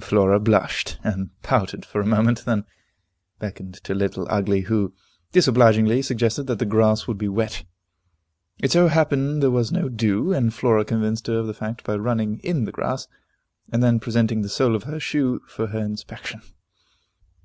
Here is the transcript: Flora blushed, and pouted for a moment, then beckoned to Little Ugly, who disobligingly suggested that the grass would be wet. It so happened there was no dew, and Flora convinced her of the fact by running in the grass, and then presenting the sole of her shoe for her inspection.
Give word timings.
Flora 0.00 0.40
blushed, 0.40 0.98
and 1.04 1.30
pouted 1.42 1.84
for 1.84 2.00
a 2.00 2.04
moment, 2.04 2.44
then 2.44 2.64
beckoned 3.38 3.74
to 3.84 3.94
Little 3.94 4.26
Ugly, 4.28 4.62
who 4.62 4.92
disobligingly 5.30 6.02
suggested 6.02 6.48
that 6.48 6.58
the 6.58 6.66
grass 6.66 7.06
would 7.06 7.16
be 7.16 7.28
wet. 7.28 7.64
It 8.60 8.72
so 8.72 8.88
happened 8.88 9.40
there 9.40 9.52
was 9.52 9.70
no 9.70 9.88
dew, 9.88 10.32
and 10.32 10.52
Flora 10.52 10.84
convinced 10.84 11.28
her 11.28 11.38
of 11.38 11.46
the 11.46 11.54
fact 11.54 11.84
by 11.84 11.94
running 11.94 12.40
in 12.40 12.64
the 12.64 12.72
grass, 12.72 13.06
and 13.72 13.80
then 13.80 14.00
presenting 14.00 14.42
the 14.42 14.48
sole 14.48 14.74
of 14.74 14.82
her 14.82 14.98
shoe 14.98 15.42
for 15.46 15.68
her 15.68 15.78
inspection. 15.78 16.40